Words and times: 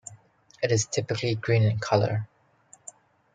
It 0.63 0.71
is 0.71 0.87
typically 0.87 1.35
green 1.35 1.61
in 1.61 1.77
color. 1.77 2.27